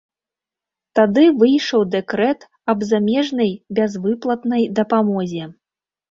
Тады 0.99 1.25
выйшаў 1.41 1.83
дэкрэт 1.95 2.39
аб 2.73 2.79
замежнай 2.91 3.51
бязвыплатнай 3.81 4.63
дапамозе. 4.79 5.43